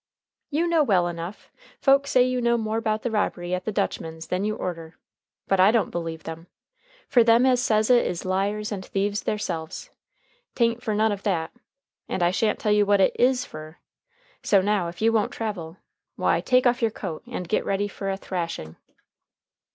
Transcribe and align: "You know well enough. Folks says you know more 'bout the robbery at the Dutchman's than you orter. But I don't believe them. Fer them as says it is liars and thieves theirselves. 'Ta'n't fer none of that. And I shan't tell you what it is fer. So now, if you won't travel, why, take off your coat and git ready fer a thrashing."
"You 0.49 0.65
know 0.65 0.81
well 0.81 1.07
enough. 1.07 1.51
Folks 1.79 2.09
says 2.09 2.25
you 2.25 2.41
know 2.41 2.57
more 2.57 2.81
'bout 2.81 3.03
the 3.03 3.11
robbery 3.11 3.53
at 3.53 3.65
the 3.65 3.71
Dutchman's 3.71 4.29
than 4.29 4.43
you 4.43 4.55
orter. 4.55 4.97
But 5.47 5.59
I 5.59 5.69
don't 5.69 5.91
believe 5.91 6.23
them. 6.23 6.47
Fer 7.07 7.23
them 7.23 7.45
as 7.45 7.61
says 7.61 7.91
it 7.91 8.07
is 8.07 8.25
liars 8.25 8.71
and 8.71 8.83
thieves 8.83 9.21
theirselves. 9.21 9.91
'Ta'n't 10.55 10.81
fer 10.81 10.95
none 10.95 11.11
of 11.11 11.21
that. 11.21 11.51
And 12.09 12.23
I 12.23 12.31
shan't 12.31 12.57
tell 12.57 12.71
you 12.71 12.83
what 12.83 12.99
it 12.99 13.15
is 13.19 13.45
fer. 13.45 13.77
So 14.41 14.59
now, 14.59 14.87
if 14.87 15.03
you 15.03 15.13
won't 15.13 15.31
travel, 15.33 15.77
why, 16.15 16.41
take 16.41 16.65
off 16.65 16.81
your 16.81 16.89
coat 16.89 17.21
and 17.27 17.47
git 17.47 17.63
ready 17.63 17.87
fer 17.87 18.09
a 18.09 18.17
thrashing." 18.17 18.77